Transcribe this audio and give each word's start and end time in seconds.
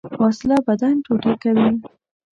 وسله 0.21 0.57
بدن 0.67 0.95
ټوټې 1.05 1.33
کوي 1.41 1.69